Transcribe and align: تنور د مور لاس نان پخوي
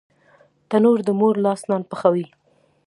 تنور 0.69 0.99
د 1.07 1.09
مور 1.19 1.35
لاس 1.45 1.61
نان 1.69 1.83
پخوي 1.89 2.25